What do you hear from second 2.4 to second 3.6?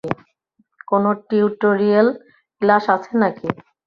Class আছে নাকি?